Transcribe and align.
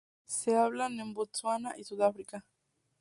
Se 0.25 0.57
hablan 0.57 0.99
en 0.99 1.13
Botsuana 1.13 1.77
y 1.77 1.83
Sudáfrica. 1.83 2.43